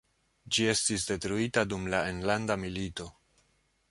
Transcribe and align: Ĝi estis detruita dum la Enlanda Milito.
Ĝi 0.55 0.63
estis 0.71 1.05
detruita 1.09 1.65
dum 1.75 1.85
la 1.95 2.01
Enlanda 2.13 2.57
Milito. 2.65 3.09